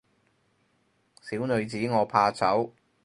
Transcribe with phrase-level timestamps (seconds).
[1.21, 2.71] 小女子我怕醜